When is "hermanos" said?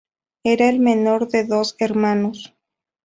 1.77-2.55